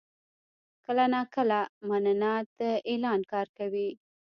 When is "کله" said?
0.85-1.05